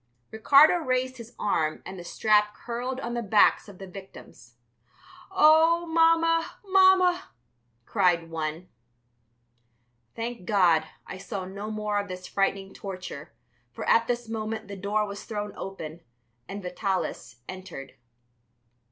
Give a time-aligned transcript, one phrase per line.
[0.31, 4.55] Ricardo raised his arm and the strap curled on the backs of the victims.
[5.29, 7.27] "Oh, Mamma, Mamma,"
[7.85, 8.67] cried one.
[10.15, 13.31] Thank God, I saw no more of this frightful torture,
[13.71, 16.01] for at this moment the door was thrown open
[16.47, 17.93] and Vitalis entered.